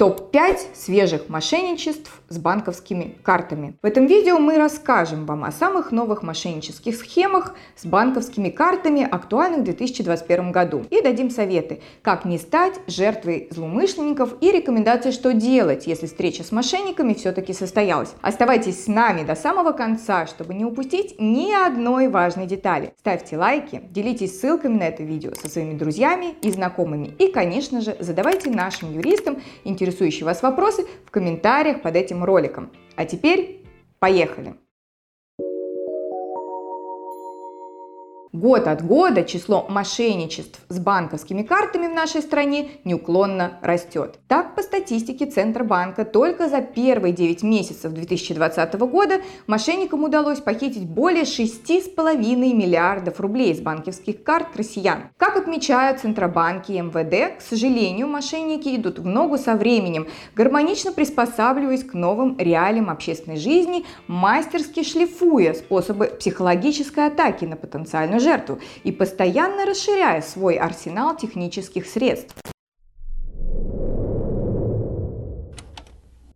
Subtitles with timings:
[0.00, 3.76] Топ-5 свежих мошенничеств с банковскими картами.
[3.82, 9.60] В этом видео мы расскажем вам о самых новых мошеннических схемах с банковскими картами, актуальных
[9.60, 10.86] в 2021 году.
[10.88, 16.50] И дадим советы, как не стать жертвой злоумышленников и рекомендации, что делать, если встреча с
[16.50, 18.14] мошенниками все-таки состоялась.
[18.22, 22.94] Оставайтесь с нами до самого конца, чтобы не упустить ни одной важной детали.
[23.00, 27.14] Ставьте лайки, делитесь ссылками на это видео со своими друзьями и знакомыми.
[27.18, 32.70] И, конечно же, задавайте нашим юристам интересующие интересующие вас вопросы в комментариях под этим роликом.
[32.96, 33.66] А теперь
[33.98, 34.54] поехали!
[38.32, 44.20] Год от года число мошенничеств с банковскими картами в нашей стране неуклонно растет.
[44.28, 51.24] Так, по статистике Центробанка, только за первые 9 месяцев 2020 года мошенникам удалось похитить более
[51.24, 55.08] 6,5 миллиардов рублей с банковских карт россиян.
[55.16, 60.06] Как отмечают Центробанки и МВД, к сожалению, мошенники идут в ногу со временем,
[60.36, 68.60] гармонично приспосабливаясь к новым реалиям общественной жизни, мастерски шлифуя способы психологической атаки на потенциальную жертву
[68.84, 72.34] и постоянно расширяя свой арсенал технических средств.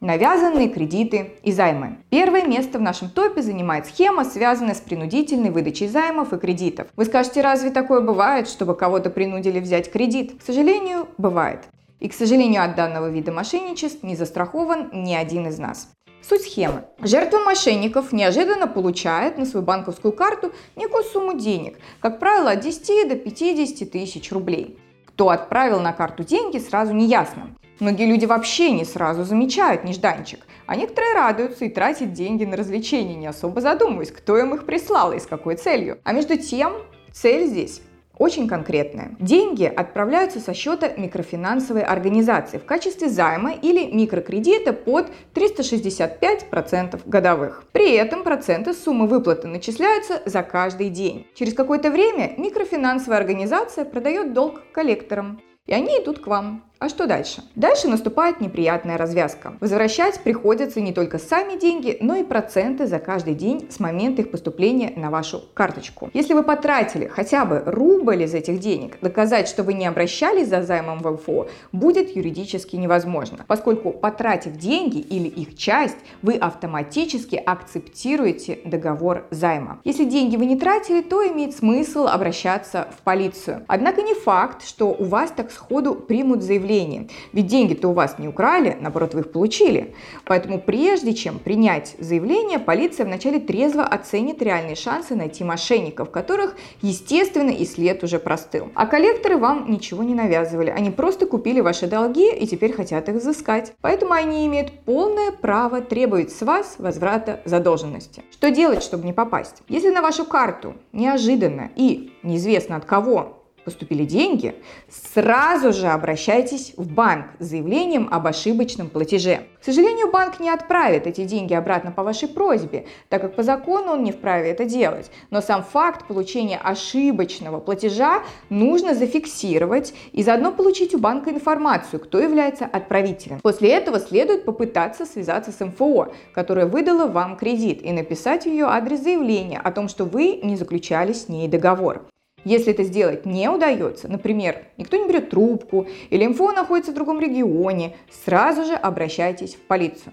[0.00, 1.98] Навязанные кредиты и займы.
[2.10, 6.88] Первое место в нашем топе занимает схема, связанная с принудительной выдачей займов и кредитов.
[6.96, 10.40] Вы скажете, разве такое бывает, чтобы кого-то принудили взять кредит?
[10.40, 11.60] К сожалению, бывает.
[12.00, 15.88] И, к сожалению, от данного вида мошенничеств не застрахован ни один из нас.
[16.22, 16.84] Суть схемы.
[17.00, 23.08] Жертва мошенников неожиданно получает на свою банковскую карту некую сумму денег, как правило, от 10
[23.08, 24.78] до 50 тысяч рублей.
[25.06, 27.56] Кто отправил на карту деньги, сразу не ясно.
[27.80, 33.16] Многие люди вообще не сразу замечают нежданчик, а некоторые радуются и тратят деньги на развлечения,
[33.16, 35.98] не особо задумываясь, кто им их прислал и с какой целью.
[36.04, 36.74] А между тем,
[37.12, 37.82] цель здесь
[38.22, 39.16] очень конкретное.
[39.18, 47.64] Деньги отправляются со счета микрофинансовой организации в качестве займа или микрокредита под 365% годовых.
[47.72, 51.26] При этом проценты суммы выплаты начисляются за каждый день.
[51.34, 56.64] Через какое-то время микрофинансовая организация продает долг коллекторам, и они идут к вам.
[56.82, 57.44] А что дальше?
[57.54, 59.54] Дальше наступает неприятная развязка.
[59.60, 64.32] Возвращать приходится не только сами деньги, но и проценты за каждый день с момента их
[64.32, 66.10] поступления на вашу карточку.
[66.12, 70.64] Если вы потратили хотя бы рубль из этих денег, доказать, что вы не обращались за
[70.64, 78.58] займом в ЛФО, будет юридически невозможно, поскольку потратив деньги или их часть, вы автоматически акцептируете
[78.64, 79.78] договор займа.
[79.84, 83.62] Если деньги вы не тратили, то имеет смысл обращаться в полицию.
[83.68, 87.08] Однако не факт, что у вас так сходу примут заявление заявлении.
[87.32, 89.94] Ведь деньги-то у вас не украли, наоборот, вы их получили.
[90.24, 97.50] Поэтому прежде чем принять заявление, полиция вначале трезво оценит реальные шансы найти мошенников, которых, естественно,
[97.50, 98.68] и след уже простыл.
[98.74, 100.70] А коллекторы вам ничего не навязывали.
[100.70, 103.72] Они просто купили ваши долги и теперь хотят их взыскать.
[103.80, 108.22] Поэтому они имеют полное право требовать с вас возврата задолженности.
[108.32, 109.62] Что делать, чтобы не попасть?
[109.68, 114.54] Если на вашу карту неожиданно и неизвестно от кого поступили деньги,
[114.88, 119.40] сразу же обращайтесь в банк с заявлением об ошибочном платеже.
[119.60, 123.92] К сожалению, банк не отправит эти деньги обратно по вашей просьбе, так как по закону
[123.92, 125.10] он не вправе это делать.
[125.30, 132.18] Но сам факт получения ошибочного платежа нужно зафиксировать и заодно получить у банка информацию, кто
[132.18, 133.40] является отправителем.
[133.40, 138.66] После этого следует попытаться связаться с МФО, которая выдала вам кредит, и написать в ее
[138.66, 142.02] адрес заявление о том, что вы не заключали с ней договор.
[142.44, 147.20] Если это сделать не удается, например, никто не берет трубку или МФО находится в другом
[147.20, 150.12] регионе, сразу же обращайтесь в полицию.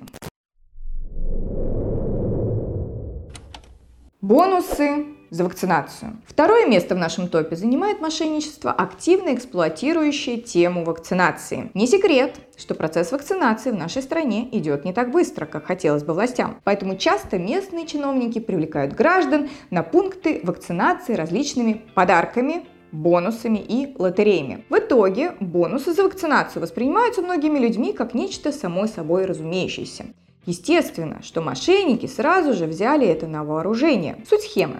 [4.22, 6.17] Бонусы за вакцинацию.
[6.25, 11.72] Второе место в нашем топе занимает мошенничество, активно эксплуатирующее тему вакцинации.
[11.73, 16.13] Не секрет, что процесс вакцинации в нашей стране идет не так быстро, как хотелось бы
[16.13, 16.59] властям.
[16.63, 24.66] Поэтому часто местные чиновники привлекают граждан на пункты вакцинации различными подарками, бонусами и лотереями.
[24.69, 30.05] В итоге бонусы за вакцинацию воспринимаются многими людьми как нечто само собой разумеющееся.
[30.46, 34.17] Естественно, что мошенники сразу же взяли это на вооружение.
[34.28, 34.79] Суть схемы.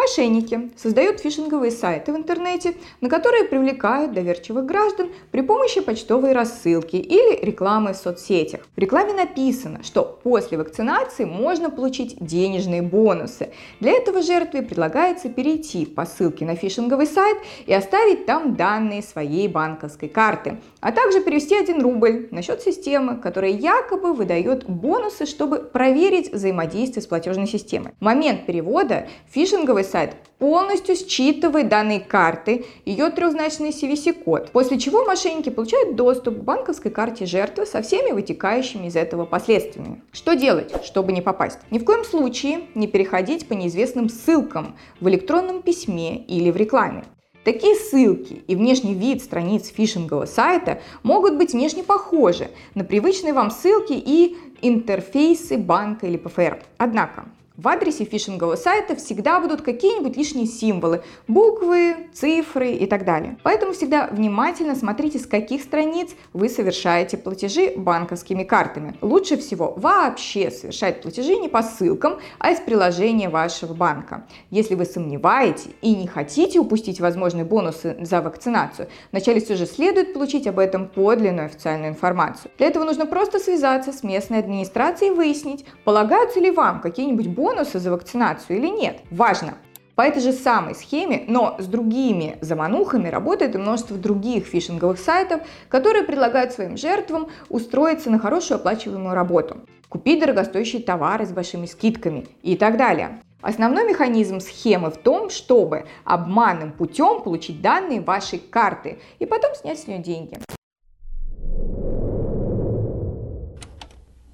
[0.00, 6.96] Мошенники создают фишинговые сайты в интернете, на которые привлекают доверчивых граждан при помощи почтовой рассылки
[6.96, 8.62] или рекламы в соцсетях.
[8.74, 13.50] В рекламе написано, что после вакцинации можно получить денежные бонусы.
[13.80, 17.36] Для этого жертве предлагается перейти по ссылке на фишинговый сайт
[17.66, 23.18] и оставить там данные своей банковской карты, а также перевести 1 рубль на счет системы,
[23.18, 27.92] которая якобы выдает бонусы, чтобы проверить взаимодействие с платежной системой.
[28.00, 35.50] В момент перевода фишинговый сайт полностью считывает данные карты, ее трехзначный CVC-код, после чего мошенники
[35.50, 40.02] получают доступ к банковской карте жертвы со всеми вытекающими из этого последствиями.
[40.12, 41.58] Что делать, чтобы не попасть?
[41.70, 47.04] Ни в коем случае не переходить по неизвестным ссылкам в электронном письме или в рекламе.
[47.44, 53.50] Такие ссылки и внешний вид страниц фишингового сайта могут быть внешне похожи на привычные вам
[53.50, 56.62] ссылки и интерфейсы банка или ПФР.
[56.76, 57.24] Однако
[57.60, 63.36] в адресе фишингового сайта всегда будут какие-нибудь лишние символы, буквы, цифры и так далее.
[63.42, 68.96] Поэтому всегда внимательно смотрите, с каких страниц вы совершаете платежи банковскими картами.
[69.02, 74.26] Лучше всего вообще совершать платежи не по ссылкам, а из приложения вашего банка.
[74.50, 80.14] Если вы сомневаетесь и не хотите упустить возможные бонусы за вакцинацию, вначале все же следует
[80.14, 82.50] получить об этом подлинную официальную информацию.
[82.56, 87.49] Для этого нужно просто связаться с местной администрацией и выяснить, полагаются ли вам какие-нибудь бонусы
[87.50, 89.00] бонусы за вакцинацию или нет.
[89.10, 89.54] Важно!
[89.96, 95.42] По этой же самой схеме, но с другими заманухами работает и множество других фишинговых сайтов,
[95.68, 99.58] которые предлагают своим жертвам устроиться на хорошую оплачиваемую работу,
[99.90, 103.20] купить дорогостоящие товары с большими скидками и так далее.
[103.42, 109.80] Основной механизм схемы в том, чтобы обманным путем получить данные вашей карты и потом снять
[109.80, 110.38] с нее деньги.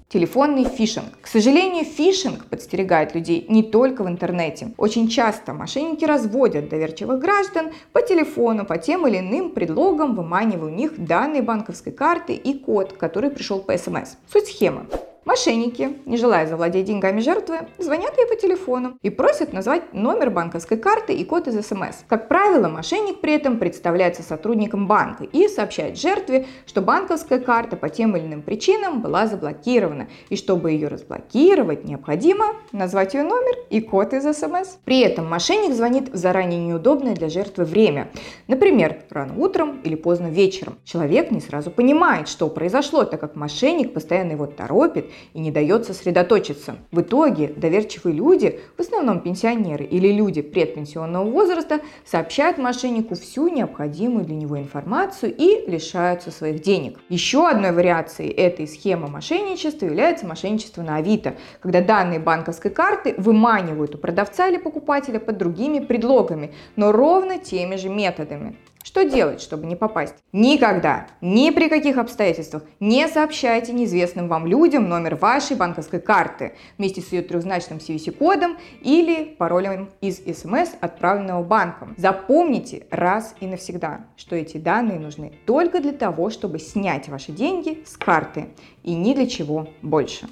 [0.09, 1.19] Телефонный фишинг.
[1.19, 4.71] К сожалению, фишинг подстерегает людей не только в интернете.
[4.77, 10.73] Очень часто мошенники разводят доверчивых граждан по телефону по тем или иным предлогам, выманивая у
[10.73, 14.15] них данные банковской карты и код, который пришел по СМС.
[14.31, 14.85] Суть схемы.
[15.27, 20.77] Мошенники, не желая завладеть деньгами жертвы, звонят ей по телефону и просят назвать номер банковской
[20.77, 22.05] карты и код из СМС.
[22.07, 27.89] Как правило, мошенник при этом представляется сотрудником банка и сообщает жертве, что банковская карта по
[27.89, 33.81] тем или иным причинам была заблокирована, и чтобы ее разблокировать, необходимо назвать ее номер и
[33.81, 34.77] код из СМС.
[34.85, 38.09] При этом мошенник звонит в заранее неудобное для жертвы время,
[38.47, 40.77] например, рано утром или поздно вечером.
[40.85, 45.85] Человек не сразу понимает, что произошло, так как мошенник постоянно его торопит и не дает
[45.85, 46.77] сосредоточиться.
[46.91, 54.25] В итоге доверчивые люди, в основном пенсионеры или люди предпенсионного возраста, сообщают мошеннику всю необходимую
[54.25, 56.99] для него информацию и лишаются своих денег.
[57.09, 63.95] Еще одной вариацией этой схемы мошенничества является мошенничество на Авито, когда данные банковской карты выманивают
[63.95, 68.55] у продавца или покупателя под другими предлогами, но ровно теми же методами.
[68.87, 70.15] Что делать, чтобы не попасть?
[70.31, 77.01] Никогда, ни при каких обстоятельствах не сообщайте неизвестным вам людям номер вашей банковской карты вместе
[77.01, 81.95] с ее трехзначным CVC-кодом или паролем из СМС, отправленного банком.
[81.97, 87.83] Запомните раз и навсегда, что эти данные нужны только для того, чтобы снять ваши деньги
[87.85, 88.47] с карты
[88.83, 90.29] и ни для чего больше.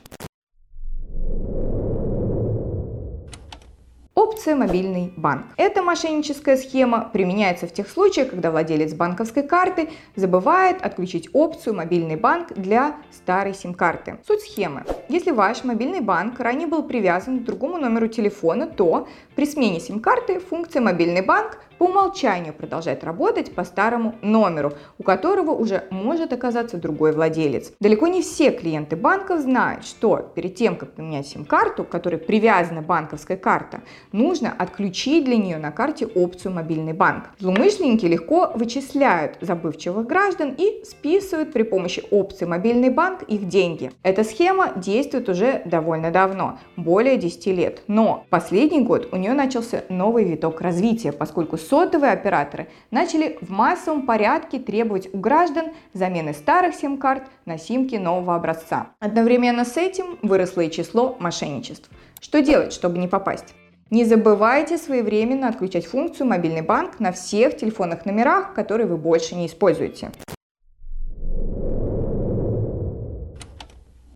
[4.25, 5.45] Опция «Мобильный банк».
[5.55, 12.15] Эта мошенническая схема применяется в тех случаях, когда владелец банковской карты забывает отключить опцию «Мобильный
[12.15, 14.17] банк» для старой сим-карты.
[14.25, 14.83] Суть схемы.
[15.09, 20.39] Если ваш мобильный банк ранее был привязан к другому номеру телефона, то при смене сим-карты
[20.39, 26.77] функция «Мобильный банк» по умолчанию продолжает работать по старому номеру, у которого уже может оказаться
[26.77, 27.73] другой владелец.
[27.79, 32.81] Далеко не все клиенты банков знают, что перед тем, как поменять сим-карту, к которой привязана
[32.81, 33.81] банковская карта,
[34.15, 37.25] нужно отключить для нее на карте опцию «Мобильный банк».
[37.39, 43.91] Злоумышленники легко вычисляют забывчивых граждан и списывают при помощи опции «Мобильный банк» их деньги.
[44.03, 49.83] Эта схема действует уже довольно давно, более 10 лет, но последний год у нее начался
[49.89, 56.75] новый виток развития, поскольку сотовые операторы начали в массовом порядке требовать у граждан замены старых
[56.75, 58.91] сим-карт на симки нового образца.
[58.99, 61.89] Одновременно с этим выросло и число мошенничеств.
[62.21, 63.53] Что делать, чтобы не попасть?
[63.91, 69.45] Не забывайте своевременно отключать функцию «Мобильный банк» на всех телефонных номерах, которые вы больше не
[69.45, 70.11] используете.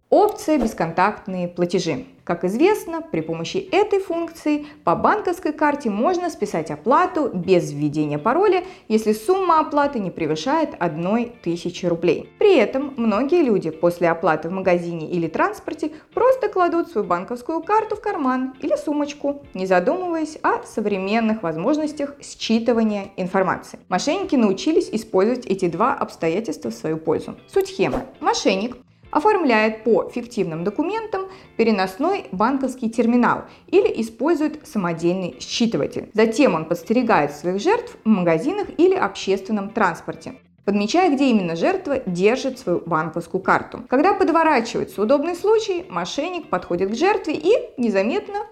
[0.10, 2.08] Опция «Бесконтактные платежи».
[2.30, 8.66] Как известно, при помощи этой функции по банковской карте можно списать оплату без введения пароля,
[8.88, 12.30] если сумма оплаты не превышает 1000 рублей.
[12.38, 17.96] При этом многие люди после оплаты в магазине или транспорте просто кладут свою банковскую карту
[17.96, 23.80] в карман или сумочку, не задумываясь о современных возможностях считывания информации.
[23.90, 27.38] Мошенники научились использовать эти два обстоятельства в свою пользу.
[27.52, 28.06] Суть схемы.
[28.20, 28.78] Мошенник
[29.12, 36.10] оформляет по фиктивным документам переносной банковский терминал или использует самодельный считыватель.
[36.14, 40.36] Затем он подстерегает своих жертв в магазинах или общественном транспорте
[40.66, 43.86] подмечая, где именно жертва держит свою банковскую карту.
[43.90, 48.46] Когда подворачивается удобный случай, мошенник подходит к жертве и незаметно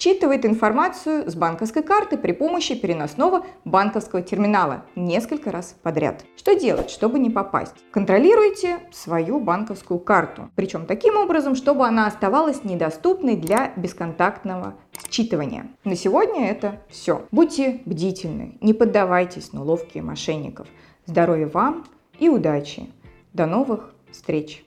[0.00, 6.24] считывает информацию с банковской карты при помощи переносного банковского терминала несколько раз подряд.
[6.36, 7.74] Что делать, чтобы не попасть?
[7.92, 14.74] Контролируйте свою банковскую карту, причем таким образом, чтобы она оставалась недоступной для бесконтактного
[15.10, 15.66] считывания.
[15.84, 17.26] На сегодня это все.
[17.30, 20.66] Будьте бдительны, не поддавайтесь на уловки мошенников.
[21.04, 21.84] Здоровья вам
[22.18, 22.90] и удачи!
[23.32, 24.64] До новых встреч!